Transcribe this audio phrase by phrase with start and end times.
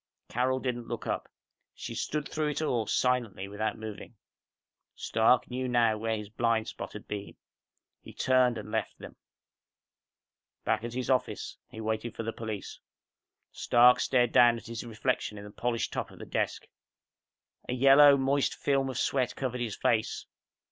[0.29, 1.27] Carol didn't look up.
[1.75, 4.15] She stood through it all, silently, without moving.
[4.95, 7.35] Stark knew now where his blind spot had been.
[8.01, 9.15] He turned and left them.
[10.65, 12.79] Back at his office, he waited for the police.
[13.51, 16.63] Stark stared down at his reflection in the polished top of the desk.
[17.69, 20.25] A yellow, moist film of sweat covered his face.